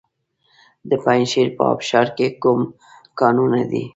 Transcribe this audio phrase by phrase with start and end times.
[0.89, 2.61] د پنجشیر په ابشار کې کوم
[3.19, 3.83] کانونه دي؟